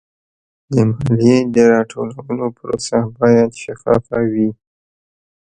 [0.73, 4.49] د مالیې د راټولولو پروسه باید شفافه وي.